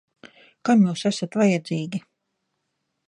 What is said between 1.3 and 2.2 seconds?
vajadzīgi?